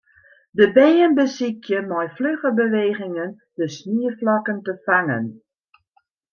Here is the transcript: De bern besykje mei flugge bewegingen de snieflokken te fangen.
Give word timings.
De 0.59 0.67
bern 0.77 1.13
besykje 1.19 1.81
mei 1.91 2.07
flugge 2.15 2.53
bewegingen 2.61 3.29
de 3.59 3.65
snieflokken 3.77 4.59
te 4.67 4.73
fangen. 4.89 5.25